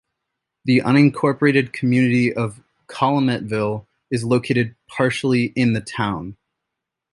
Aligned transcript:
The 0.65 0.79
unincorporated 0.79 1.73
community 1.73 2.33
of 2.33 2.59
Calumetville 2.87 3.85
is 4.09 4.23
located 4.23 4.75
partially 4.87 5.53
in 5.55 5.73
the 5.73 5.81
town. 5.81 6.37